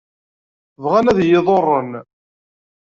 [0.83, 1.91] Bɣan ad iyi-ḍurren.